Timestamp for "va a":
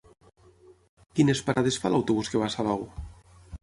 2.45-2.59